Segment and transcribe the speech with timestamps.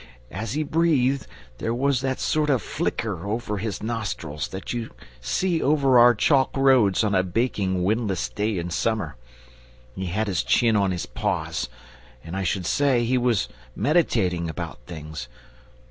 [0.31, 1.27] As he breathed,
[1.59, 4.89] there was that sort of flicker over his nostrils that you
[5.19, 9.15] see over our chalk roads on a baking windless day in summer.
[9.95, 11.69] He had his chin on his paws,
[12.23, 15.27] and I should say he was meditating about things.